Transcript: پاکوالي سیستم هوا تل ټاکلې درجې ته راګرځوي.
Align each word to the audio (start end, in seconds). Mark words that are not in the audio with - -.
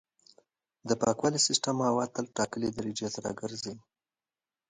پاکوالي 1.01 1.39
سیستم 1.47 1.75
هوا 1.87 2.05
تل 2.15 2.25
ټاکلې 2.37 2.69
درجې 2.77 3.07
ته 3.13 3.19
راګرځوي. 3.25 3.75